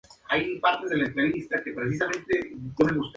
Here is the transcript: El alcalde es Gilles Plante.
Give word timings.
El 0.35 0.59
alcalde 0.63 1.03
es 1.03 1.13
Gilles 1.13 1.47
Plante. 2.75 3.03